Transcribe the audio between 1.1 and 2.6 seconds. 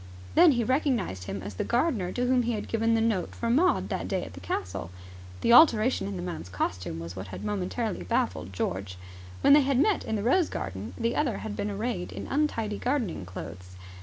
him as the gardener to whom he